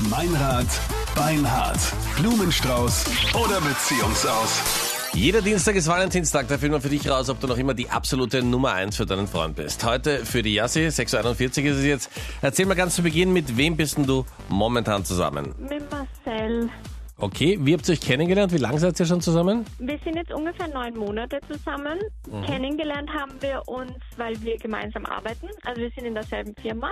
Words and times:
Meinrad, 0.00 0.66
Beinhard, 1.14 1.78
Blumenstrauß 2.18 3.06
oder 3.34 3.62
Beziehungsaus. 3.62 5.10
Jeder 5.14 5.40
Dienstag 5.40 5.74
ist 5.74 5.88
Valentinstag, 5.88 6.48
da 6.48 6.58
finden 6.58 6.74
wir 6.74 6.80
für 6.82 6.90
dich 6.90 7.08
raus, 7.08 7.30
ob 7.30 7.40
du 7.40 7.46
noch 7.46 7.56
immer 7.56 7.72
die 7.72 7.88
absolute 7.88 8.42
Nummer 8.42 8.74
1 8.74 8.94
für 8.94 9.06
deinen 9.06 9.26
Freund 9.26 9.56
bist. 9.56 9.82
Heute 9.84 10.26
für 10.26 10.42
die 10.42 10.52
Yassi, 10.52 10.80
6.41 10.80 11.62
ist 11.62 11.78
es 11.78 11.84
jetzt. 11.86 12.10
Erzähl 12.42 12.66
mal 12.66 12.74
ganz 12.74 12.94
zu 12.94 13.02
Beginn, 13.02 13.32
mit 13.32 13.56
wem 13.56 13.74
bist 13.74 13.96
denn 13.96 14.04
du 14.04 14.26
momentan 14.50 15.02
zusammen? 15.02 15.54
Mit 15.58 15.90
Marcel. 15.90 16.68
Okay, 17.18 17.58
wie 17.62 17.72
habt 17.72 17.88
ihr 17.88 17.94
euch 17.94 18.00
kennengelernt? 18.02 18.52
Wie 18.52 18.58
lange 18.58 18.78
seid 18.78 19.00
ihr 19.00 19.06
schon 19.06 19.22
zusammen? 19.22 19.64
Wir 19.78 19.98
sind 20.04 20.16
jetzt 20.16 20.30
ungefähr 20.30 20.68
neun 20.68 20.94
Monate 20.98 21.40
zusammen. 21.50 21.98
Kennengelernt 22.44 23.08
haben 23.08 23.32
wir 23.40 23.66
uns, 23.66 23.92
weil 24.18 24.38
wir 24.42 24.58
gemeinsam 24.58 25.06
arbeiten. 25.06 25.48
Also 25.64 25.80
wir 25.80 25.90
sind 25.96 26.04
in 26.04 26.14
derselben 26.14 26.54
Firma. 26.60 26.90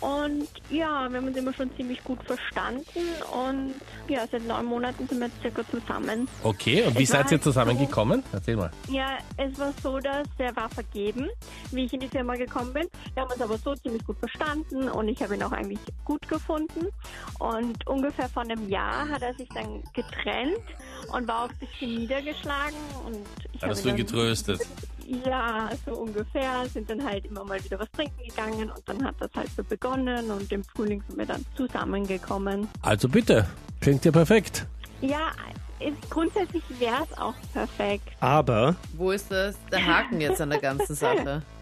Und 0.00 0.48
ja, 0.70 1.08
wir 1.10 1.18
haben 1.18 1.26
uns 1.26 1.36
immer 1.36 1.52
schon 1.54 1.74
ziemlich 1.76 2.02
gut 2.04 2.22
verstanden. 2.24 2.84
Und 3.32 3.74
ja, 4.08 4.26
seit 4.30 4.46
neun 4.46 4.66
Monaten 4.66 5.08
sind 5.08 5.20
wir 5.20 5.28
jetzt 5.28 5.40
circa 5.40 5.62
zusammen. 5.70 6.28
Okay, 6.42 6.82
und 6.82 6.98
wie 6.98 7.04
Es 7.04 7.10
seid 7.10 7.26
ihr 7.26 7.32
halt 7.32 7.44
zusammengekommen? 7.44 8.22
Erzähl 8.32 8.56
mal. 8.56 8.70
Ja, 8.88 9.18
es 9.36 9.58
war 9.58 9.72
so, 9.82 9.98
dass 9.98 10.26
er 10.38 10.54
war 10.54 10.68
vergeben, 10.68 11.28
wie 11.70 11.86
ich 11.86 11.92
in 11.92 12.00
die 12.00 12.08
Firma 12.08 12.34
gekommen 12.34 12.72
bin. 12.72 12.88
Wir 13.14 13.22
haben 13.22 13.32
uns 13.32 13.40
aber 13.40 13.58
so 13.58 13.74
ziemlich 13.74 14.04
gut 14.04 14.18
verstanden 14.18 14.88
und 14.88 15.08
ich 15.08 15.22
habe 15.22 15.34
ihn 15.34 15.42
auch 15.42 15.52
eigentlich 15.52 15.80
gut 16.04 16.28
gefunden. 16.28 16.88
Und 17.38 17.86
ungefähr 17.86 18.28
vor 18.28 18.42
einem 18.42 18.68
Jahr 18.68 19.08
hat 19.08 19.22
er 19.22 19.34
sich 19.34 19.48
dann 19.50 19.82
getrennt 19.94 20.64
und 21.12 21.26
war 21.28 21.44
auch 21.44 21.48
ein 21.48 21.58
bisschen 21.58 21.94
niedergeschlagen. 21.94 22.76
Und 23.06 23.18
ich 23.52 23.62
habe 23.62 23.74
du 23.74 23.88
ihn 23.88 23.96
getröstet? 23.96 24.60
Ja, 25.24 25.70
so 25.84 25.92
ungefähr. 25.92 26.66
Sind 26.72 26.90
dann 26.90 27.04
halt 27.04 27.24
immer 27.26 27.44
mal 27.44 27.62
wieder 27.62 27.78
was 27.78 27.90
trinken 27.92 28.22
gegangen 28.28 28.70
und 28.70 28.82
dann 28.86 29.04
hat 29.04 29.14
das 29.20 29.30
halt 29.34 29.50
so 29.56 29.62
begonnen 29.62 30.30
und 30.30 30.50
im 30.50 30.64
Frühling 30.64 31.02
sind 31.08 31.18
wir 31.18 31.26
dann 31.26 31.44
zusammengekommen. 31.56 32.68
Also 32.82 33.08
bitte, 33.08 33.46
klingt 33.80 34.04
ja 34.04 34.10
perfekt. 34.10 34.66
Ja, 35.00 35.32
ist, 35.78 36.10
grundsätzlich 36.10 36.62
wäre 36.78 37.04
es 37.08 37.18
auch 37.18 37.34
perfekt. 37.52 38.08
Aber 38.20 38.76
Wo 38.96 39.10
ist 39.12 39.30
das 39.30 39.56
der 39.70 39.84
Haken 39.84 40.20
jetzt 40.20 40.40
an 40.40 40.50
der 40.50 40.60
ganzen 40.60 40.94
Sache? 40.94 41.42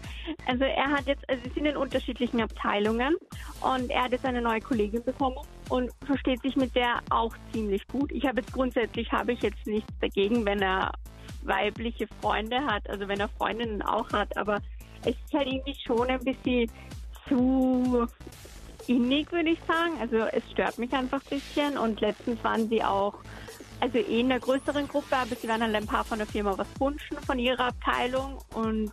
Also 0.47 0.63
er 0.63 0.89
hat 0.89 1.05
jetzt, 1.05 1.27
also 1.29 1.43
sie 1.43 1.51
sind 1.51 1.67
in 1.67 1.77
unterschiedlichen 1.77 2.41
Abteilungen 2.41 3.15
und 3.61 3.91
er 3.91 4.05
hat 4.05 4.11
jetzt 4.11 4.25
eine 4.25 4.41
neue 4.41 4.59
Kollegin 4.59 5.03
bekommen 5.03 5.37
und 5.69 5.91
versteht 6.03 6.41
sich 6.41 6.55
mit 6.55 6.75
der 6.75 7.01
auch 7.11 7.35
ziemlich 7.53 7.87
gut. 7.87 8.11
Ich 8.11 8.25
habe 8.25 8.41
jetzt 8.41 8.51
grundsätzlich 8.51 9.11
habe 9.11 9.33
ich 9.33 9.41
jetzt 9.41 9.67
nichts 9.67 9.93
dagegen, 10.01 10.43
wenn 10.43 10.63
er 10.63 10.93
weibliche 11.45 12.07
Freunde 12.21 12.65
hat, 12.65 12.89
also 12.89 13.07
wenn 13.07 13.19
er 13.19 13.29
Freundinnen 13.29 13.81
auch 13.81 14.11
hat, 14.11 14.35
aber 14.37 14.61
es 15.01 15.09
ist 15.09 15.33
halt 15.33 15.47
irgendwie 15.47 15.77
schon 15.85 16.09
ein 16.09 16.23
bisschen 16.23 16.69
zu 17.27 18.07
innig, 18.87 19.31
würde 19.31 19.49
ich 19.49 19.59
sagen. 19.67 19.93
Also 19.99 20.17
es 20.31 20.43
stört 20.51 20.77
mich 20.77 20.91
einfach 20.93 21.21
ein 21.21 21.29
bisschen 21.29 21.77
und 21.77 22.01
letztens 22.01 22.43
waren 22.43 22.67
sie 22.69 22.83
auch 22.83 23.15
also 23.79 23.97
eh 23.97 24.21
in 24.21 24.31
einer 24.31 24.39
größeren 24.39 24.87
Gruppe, 24.87 25.17
aber 25.17 25.35
sie 25.35 25.47
waren 25.47 25.61
halt 25.61 25.75
ein 25.75 25.85
paar 25.85 26.03
von 26.03 26.17
der 26.17 26.27
Firma 26.27 26.57
was 26.57 26.67
wünschen 26.79 27.17
von 27.25 27.39
ihrer 27.39 27.67
Abteilung 27.67 28.39
und 28.53 28.91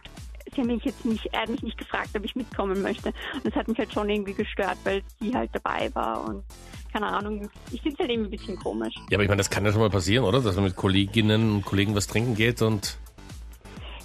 sie 0.55 0.61
haben 0.61 0.69
mich 0.69 0.85
jetzt 0.85 1.05
nicht, 1.05 1.27
er 1.33 1.43
hat 1.43 1.49
mich 1.49 1.63
nicht 1.63 1.79
gefragt, 1.79 2.11
ob 2.17 2.25
ich 2.25 2.35
mitkommen 2.35 2.83
möchte. 2.83 3.13
Und 3.35 3.47
das 3.47 3.55
hat 3.55 3.69
mich 3.69 3.79
halt 3.79 3.93
schon 3.93 4.09
irgendwie 4.09 4.35
gestört, 4.35 4.77
weil 4.85 5.03
sie 5.21 5.35
halt 5.35 5.51
dabei 5.53 5.95
war 5.95 6.25
und 6.25 6.45
keine 6.93 7.07
Ahnung, 7.07 7.49
ich 7.71 7.81
finde 7.81 7.95
es 7.95 7.99
halt 8.01 8.11
irgendwie 8.11 8.29
ein 8.29 8.39
bisschen 8.39 8.57
komisch. 8.59 8.95
Ja, 9.11 9.17
aber 9.17 9.23
ich 9.23 9.29
meine, 9.29 9.39
das 9.39 9.51
kann 9.51 9.65
ja 9.65 9.73
schon 9.73 9.81
mal 9.81 9.91
passieren, 9.91 10.25
oder? 10.25 10.41
Dass 10.41 10.55
man 10.57 10.65
mit 10.65 10.77
Kolleginnen 10.77 11.53
und 11.53 11.65
Kollegen 11.65 11.95
was 11.95 12.07
trinken 12.07 12.35
geht 12.35 12.61
und 12.61 12.99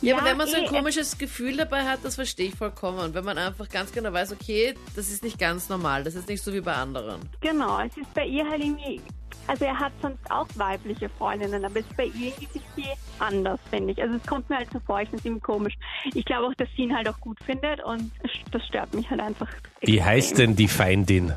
Ja, 0.01 0.17
aber 0.17 0.27
wenn 0.27 0.37
man 0.37 0.47
so 0.47 0.55
ein 0.55 0.63
eh, 0.63 0.67
komisches 0.67 1.17
Gefühl 1.17 1.57
dabei 1.57 1.83
hat, 1.83 1.99
das 2.03 2.15
verstehe 2.15 2.47
ich 2.47 2.55
vollkommen. 2.55 3.13
Wenn 3.13 3.25
man 3.25 3.37
einfach 3.37 3.67
ganz 3.67 3.91
genau 3.91 4.13
weiß, 4.13 4.31
okay, 4.31 4.75
das 4.95 5.09
ist 5.09 5.23
nicht 5.23 5.37
ganz 5.37 5.69
normal, 5.69 6.03
das 6.03 6.15
ist 6.15 6.29
nicht 6.29 6.41
so 6.41 6.53
wie 6.53 6.61
bei 6.61 6.73
anderen. 6.73 7.21
Genau, 7.41 7.79
es 7.81 7.97
ist 7.97 8.13
bei 8.13 8.25
ihr 8.25 8.47
halt 8.49 8.63
irgendwie, 8.63 9.01
also 9.47 9.65
er 9.65 9.77
hat 9.77 9.91
sonst 10.01 10.31
auch 10.31 10.47
weibliche 10.55 11.09
Freundinnen, 11.09 11.65
aber 11.65 11.79
es 11.79 11.85
ist 11.85 11.97
bei 11.97 12.05
ihr 12.05 12.31
irgendwie 12.39 12.89
anders, 13.19 13.59
finde 13.69 13.91
ich. 13.91 14.01
Also 14.01 14.15
es 14.15 14.25
kommt 14.25 14.49
mir 14.49 14.57
halt 14.57 14.71
so 14.71 14.79
vor, 14.79 15.01
ich 15.01 15.09
finde 15.09 15.19
es 15.19 15.25
irgendwie 15.25 15.43
komisch. 15.43 15.73
Ich 16.13 16.23
glaube 16.23 16.47
auch, 16.47 16.53
dass 16.55 16.69
sie 16.77 16.83
ihn 16.83 16.95
halt 16.95 17.09
auch 17.09 17.19
gut 17.19 17.37
findet 17.45 17.83
und 17.83 18.11
das 18.51 18.65
stört 18.65 18.93
mich 18.93 19.09
halt 19.09 19.19
einfach. 19.19 19.49
wie 19.81 20.01
heißt 20.01 20.37
denn 20.37 20.55
die 20.55 20.69
Feindin? 20.69 21.33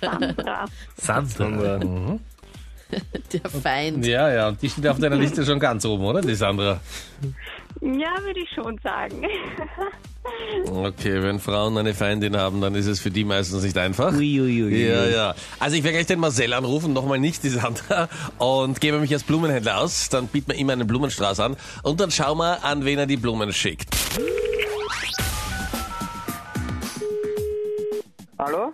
Sandra. 0.00 0.64
Sandra. 0.96 1.78
Mhm. 1.78 2.20
Der 3.32 3.50
Feind. 3.50 4.04
Ja, 4.04 4.30
ja, 4.32 4.48
und 4.48 4.60
die 4.60 4.68
steht 4.68 4.86
auf 4.86 4.98
deiner 4.98 5.16
Liste 5.16 5.46
schon 5.46 5.58
ganz 5.58 5.84
oben, 5.86 6.04
oder, 6.04 6.20
die 6.20 6.34
Sandra? 6.34 6.80
Ja, 7.80 8.22
würde 8.22 8.40
ich 8.40 8.50
schon 8.54 8.78
sagen. 8.82 9.22
Okay, 10.70 11.22
wenn 11.22 11.40
Frauen 11.40 11.76
eine 11.78 11.94
Feindin 11.94 12.36
haben, 12.36 12.60
dann 12.60 12.74
ist 12.74 12.86
es 12.86 13.00
für 13.00 13.10
die 13.10 13.24
meistens 13.24 13.64
nicht 13.64 13.76
einfach. 13.78 14.12
Uiuiui. 14.12 14.88
Ja, 14.88 15.06
ja. 15.06 15.34
Also 15.58 15.76
ich 15.76 15.82
werde 15.82 15.96
gleich 15.96 16.06
den 16.06 16.20
Marcel 16.20 16.52
anrufen, 16.52 16.92
nochmal 16.92 17.18
nicht 17.18 17.42
die 17.42 17.48
Sandra, 17.48 18.08
und 18.38 18.80
gebe 18.80 18.98
mich 18.98 19.12
als 19.12 19.24
Blumenhändler 19.24 19.78
aus. 19.78 20.10
Dann 20.10 20.26
bieten 20.28 20.52
wir 20.52 20.58
ihm 20.58 20.68
einen 20.68 20.86
Blumenstrauß 20.86 21.40
an 21.40 21.56
und 21.82 21.98
dann 21.98 22.10
schauen 22.10 22.38
wir, 22.38 22.62
an 22.62 22.84
wen 22.84 22.98
er 22.98 23.06
die 23.06 23.16
Blumen 23.16 23.52
schickt. 23.52 23.88
Hallo? 28.38 28.70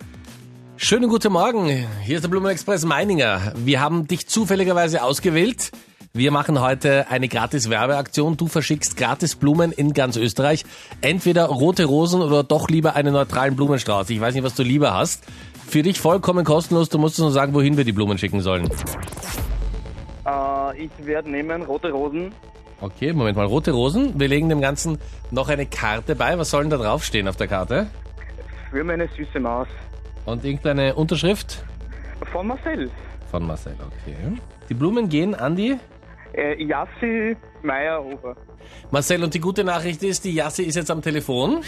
Schönen 0.89 1.07
guten 1.07 1.31
Morgen, 1.31 1.67
hier 2.01 2.15
ist 2.15 2.23
der 2.23 2.29
Blumenexpress 2.29 2.83
Meininger. 2.83 3.53
Wir 3.57 3.79
haben 3.79 4.07
dich 4.07 4.27
zufälligerweise 4.27 5.03
ausgewählt. 5.03 5.69
Wir 6.13 6.31
machen 6.31 6.61
heute 6.61 7.11
eine 7.11 7.27
gratis 7.27 7.69
Werbeaktion. 7.69 8.37
Du 8.37 8.47
verschickst 8.47 8.97
gratis 8.97 9.35
Blumen 9.35 9.71
in 9.71 9.93
ganz 9.93 10.17
Österreich. 10.17 10.65
Entweder 11.01 11.45
rote 11.45 11.85
Rosen 11.85 12.23
oder 12.23 12.41
doch 12.41 12.69
lieber 12.69 12.95
einen 12.95 13.13
neutralen 13.13 13.55
Blumenstrauß. 13.55 14.09
Ich 14.09 14.19
weiß 14.19 14.33
nicht, 14.33 14.43
was 14.43 14.55
du 14.55 14.63
lieber 14.63 14.95
hast. 14.95 15.25
Für 15.67 15.83
dich 15.83 15.99
vollkommen 15.99 16.43
kostenlos. 16.43 16.89
Du 16.89 16.97
musst 16.97 17.19
uns 17.19 17.23
nur 17.25 17.31
sagen, 17.33 17.53
wohin 17.53 17.77
wir 17.77 17.83
die 17.83 17.91
Blumen 17.91 18.17
schicken 18.17 18.41
sollen. 18.41 18.67
Äh, 20.25 20.85
ich 20.85 21.05
werde 21.05 21.29
nehmen 21.29 21.61
rote 21.61 21.91
Rosen. 21.91 22.31
Okay, 22.81 23.13
Moment 23.13 23.37
mal. 23.37 23.45
Rote 23.45 23.73
Rosen. 23.73 24.19
Wir 24.19 24.27
legen 24.27 24.49
dem 24.49 24.59
Ganzen 24.59 24.97
noch 25.29 25.49
eine 25.49 25.67
Karte 25.67 26.15
bei. 26.15 26.35
Was 26.39 26.49
soll 26.49 26.63
denn 26.63 26.71
da 26.71 26.77
draufstehen 26.77 27.27
auf 27.27 27.35
der 27.35 27.47
Karte? 27.47 27.91
Für 28.71 28.83
meine 28.83 29.07
süße 29.15 29.39
Maus. 29.39 29.67
Und 30.29 30.45
irgendeine 30.45 30.93
Unterschrift? 30.93 31.63
Von 32.31 32.47
Marcel. 32.47 32.91
Von 33.31 33.47
Marcel, 33.47 33.73
okay. 33.79 34.15
Die 34.69 34.73
Blumen 34.75 35.09
gehen 35.09 35.33
an 35.33 35.55
die 35.55 35.77
Äh, 36.33 36.63
Jassi 36.63 37.35
Meyerhofer. 37.63 38.35
Marcel, 38.91 39.23
und 39.23 39.33
die 39.33 39.39
gute 39.39 39.63
Nachricht 39.63 40.03
ist, 40.03 40.23
die 40.25 40.33
Jassi 40.35 40.61
ist 40.63 40.75
jetzt 40.75 40.91
am 40.91 41.01
Telefon. 41.01 41.63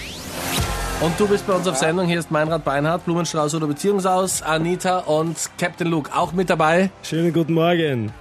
Und 1.01 1.19
du 1.19 1.27
bist 1.27 1.47
bei 1.47 1.53
uns 1.53 1.67
auf 1.67 1.75
Sendung. 1.77 2.05
Hier 2.05 2.19
ist 2.19 2.29
Meinrad 2.29 2.63
Beinhardt, 2.63 3.03
Blumenstrauß 3.05 3.55
oder 3.55 3.65
Beziehungsaus, 3.65 4.43
Anita 4.43 4.99
und 4.99 5.49
Captain 5.57 5.87
Luke 5.87 6.11
auch 6.15 6.31
mit 6.31 6.51
dabei. 6.51 6.91
schönen 7.01 7.33
guten 7.33 7.53
Morgen. 7.55 8.11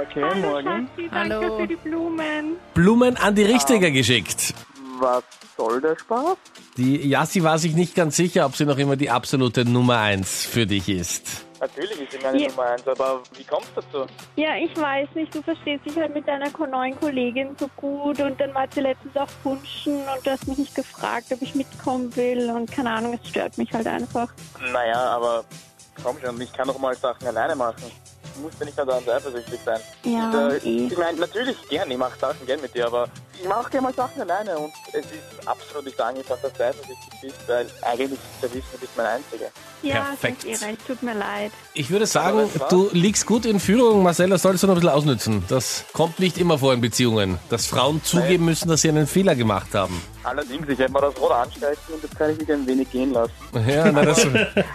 Okay, 0.00 0.22
Hallo 0.22 0.36
morgen. 0.40 0.88
Schatzi, 0.94 1.08
danke 1.10 1.34
Hallo. 1.34 1.58
für 1.58 1.66
die 1.66 1.76
Blumen. 1.76 2.56
Blumen 2.74 3.16
an 3.16 3.34
die 3.34 3.42
Richtige 3.42 3.90
geschickt. 3.90 4.54
Was 5.00 5.24
soll 5.56 5.80
der 5.80 5.98
Spaß? 5.98 6.36
Die 6.76 7.08
Jassi 7.08 7.42
war 7.42 7.58
sich 7.58 7.74
nicht 7.74 7.94
ganz 7.94 8.16
sicher, 8.16 8.44
ob 8.44 8.54
sie 8.54 8.66
noch 8.66 8.76
immer 8.76 8.96
die 8.96 9.08
absolute 9.08 9.64
Nummer 9.64 9.98
eins 9.98 10.44
für 10.44 10.66
dich 10.66 10.90
ist. 10.90 11.46
Natürlich 11.58 12.00
ist 12.00 12.12
sie 12.12 12.18
meine 12.22 12.38
Ja. 12.42 12.48
Nummer 12.50 12.64
eins, 12.64 12.86
aber 12.86 13.22
wie 13.36 13.44
kommst 13.44 13.70
du 13.74 13.80
dazu? 13.80 14.06
Ja, 14.36 14.56
ich 14.56 14.76
weiß 14.76 15.08
nicht, 15.14 15.34
du 15.34 15.42
verstehst 15.42 15.84
dich 15.86 15.96
halt 15.96 16.14
mit 16.14 16.28
deiner 16.28 16.50
neuen 16.66 16.98
Kollegin 17.00 17.56
so 17.58 17.68
gut 17.76 18.20
und 18.20 18.38
dann 18.40 18.54
war 18.54 18.66
sie 18.70 18.80
letztens 18.80 19.16
auch 19.16 19.28
punschen 19.42 19.96
und 19.96 20.26
du 20.26 20.30
hast 20.30 20.46
mich 20.46 20.58
nicht 20.58 20.74
gefragt, 20.74 21.26
ob 21.32 21.40
ich 21.40 21.54
mitkommen 21.54 22.14
will 22.16 22.50
und 22.50 22.70
keine 22.70 22.90
Ahnung, 22.90 23.18
es 23.22 23.28
stört 23.28 23.56
mich 23.58 23.72
halt 23.72 23.86
einfach. 23.86 24.32
Naja, 24.72 24.98
aber 25.16 25.44
komm 26.02 26.16
schon, 26.22 26.40
ich 26.40 26.52
kann 26.52 26.68
doch 26.68 26.78
mal 26.78 26.94
Sachen 26.94 27.26
alleine 27.26 27.56
machen. 27.56 27.90
Du 28.40 28.46
musst 28.46 28.58
ja 28.58 28.64
nicht 28.64 28.78
daran 28.78 29.06
eifersüchtig 29.06 29.60
sein. 29.66 29.80
Ja, 30.02 30.52
ich, 30.54 30.64
äh, 30.64 30.68
eh. 30.68 30.86
ich 30.86 30.96
meine, 30.96 31.20
natürlich 31.20 31.56
gern, 31.68 31.90
ich 31.90 31.98
mache 31.98 32.18
Sachen 32.18 32.46
gern 32.46 32.60
mit 32.62 32.74
dir, 32.74 32.86
aber 32.86 33.06
ich 33.38 33.46
mache 33.46 33.70
gerne 33.70 33.88
mal 33.88 33.94
Sachen 33.94 34.22
alleine 34.22 34.56
und 34.56 34.72
es 34.92 35.04
ist 35.04 35.46
absolut 35.46 35.84
nicht 35.84 36.00
angebracht, 36.00 36.38
dass 36.42 36.52
du 36.54 36.64
eifersüchtig 36.64 37.20
bist, 37.20 37.36
weil 37.46 37.66
eigentlich 37.82 38.12
ist 38.12 38.42
der 38.42 38.50
Wissen, 38.54 38.68
du 38.72 38.78
bist 38.78 38.92
mein 38.96 39.06
Einziger. 39.06 39.50
Ja, 39.82 40.14
Perfekt. 40.18 40.44
eh 40.46 40.54
recht, 40.54 40.86
tut 40.86 41.02
mir 41.02 41.14
leid. 41.14 41.52
Ich 41.74 41.90
würde 41.90 42.06
sagen, 42.06 42.48
du 42.70 42.88
liegst 42.92 43.26
gut 43.26 43.44
in 43.44 43.60
Führung. 43.60 44.02
Marcel, 44.02 44.30
das 44.30 44.42
solltest 44.42 44.62
du 44.62 44.68
noch 44.68 44.74
ein 44.74 44.80
bisschen 44.80 44.94
ausnützen. 44.94 45.44
Das 45.48 45.84
kommt 45.92 46.18
nicht 46.18 46.38
immer 46.38 46.58
vor 46.58 46.72
in 46.72 46.80
Beziehungen, 46.80 47.38
dass 47.50 47.66
Frauen 47.66 48.02
zugeben 48.02 48.46
müssen, 48.46 48.68
dass 48.68 48.80
sie 48.80 48.88
einen 48.88 49.06
Fehler 49.06 49.34
gemacht 49.34 49.74
haben. 49.74 50.02
Allerdings, 50.22 50.68
ich 50.68 50.78
hätte 50.78 50.92
mir 50.92 51.00
das 51.00 51.16
Rot 51.18 51.32
anstreichen 51.32 51.94
und 51.94 52.02
jetzt 52.02 52.16
kann 52.18 52.30
ich 52.30 52.38
mich 52.38 52.52
ein 52.52 52.66
wenig 52.66 52.90
gehen 52.90 53.12
lassen. 53.12 53.32
Ja, 53.66 53.90
na, 53.90 54.04
das, 54.04 54.26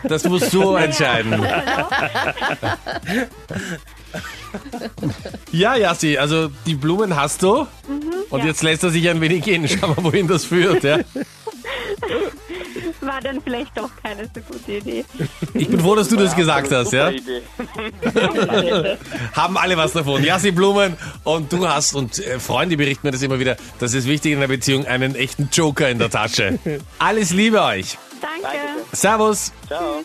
das 0.03 0.23
musst 0.25 0.51
du 0.51 0.75
entscheiden. 0.75 1.45
Ja, 5.51 5.75
Jassi, 5.75 6.17
also 6.17 6.49
die 6.65 6.75
Blumen 6.75 7.15
hast 7.15 7.43
du. 7.43 7.67
Und 8.29 8.39
ja. 8.39 8.45
jetzt 8.45 8.63
lässt 8.63 8.83
er 8.83 8.89
sich 8.89 9.07
ein 9.09 9.21
wenig 9.21 9.43
gehen. 9.43 9.67
Schau 9.67 9.87
mal, 9.89 10.03
wohin 10.03 10.27
das 10.27 10.45
führt. 10.45 10.83
Ja. 10.83 10.99
War 13.01 13.21
dann 13.21 13.41
vielleicht 13.41 13.77
doch 13.77 13.89
keine 14.01 14.25
so 14.25 14.41
gute 14.41 14.71
Idee. 14.73 15.05
Ich 15.53 15.67
bin 15.67 15.79
froh, 15.79 15.95
dass 15.95 16.09
du 16.09 16.15
das 16.15 16.35
gesagt 16.35 16.71
hast. 16.71 16.93
Ja. 16.93 17.11
Haben 19.33 19.57
alle 19.57 19.77
was 19.77 19.93
davon. 19.93 20.23
Jassi 20.23 20.51
Blumen 20.51 20.97
und 21.23 21.51
du 21.51 21.67
hast, 21.67 21.93
und 21.95 22.19
äh, 22.19 22.39
Freunde 22.39 22.77
berichten 22.77 23.07
mir 23.07 23.11
das 23.11 23.21
immer 23.21 23.39
wieder, 23.39 23.57
das 23.79 23.93
ist 23.93 24.07
wichtig 24.07 24.31
in 24.33 24.39
einer 24.39 24.47
Beziehung, 24.47 24.85
einen 24.85 25.15
echten 25.15 25.49
Joker 25.51 25.89
in 25.89 25.99
der 25.99 26.09
Tasche. 26.09 26.59
Alles 26.99 27.31
Liebe 27.31 27.61
euch. 27.61 27.97
Danke. 28.21 28.43
Danke. 28.43 28.57
Servus. 28.93 29.51
Ciao. 29.67 30.03